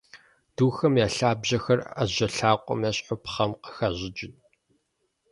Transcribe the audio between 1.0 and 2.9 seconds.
я лъабжьэхэр ӏэжьэ лъакъуэм